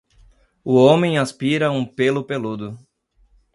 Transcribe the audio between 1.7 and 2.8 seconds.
um pêlo peludo.